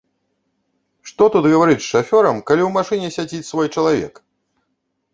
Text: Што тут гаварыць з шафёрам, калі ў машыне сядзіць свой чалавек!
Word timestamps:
Што 1.09 1.27
тут 1.35 1.43
гаварыць 1.53 1.77
з 1.83 1.87
шафёрам, 1.93 2.41
калі 2.51 2.61
ў 2.71 2.75
машыне 2.81 3.15
сядзіць 3.21 3.49
свой 3.55 3.67
чалавек! 3.75 4.13